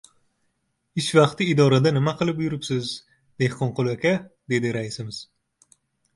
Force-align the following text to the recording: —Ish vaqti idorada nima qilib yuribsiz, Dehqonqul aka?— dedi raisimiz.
—Ish 1.01 1.09
vaqti 1.17 1.45
idorada 1.51 1.91
nima 1.97 2.13
qilib 2.21 2.41
yuribsiz, 2.45 2.95
Dehqonqul 3.45 3.93
aka?— 3.93 4.17
dedi 4.57 4.75
raisimiz. 4.81 5.23